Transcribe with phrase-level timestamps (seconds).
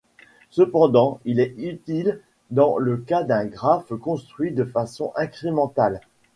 [0.49, 6.01] Cependant, il est utile dans le cas d'un graphe construit de façon incrémentale.